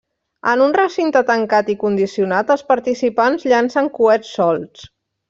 [0.51, 4.89] En un recinte tancat i condicionat, els participants llancen coets solts.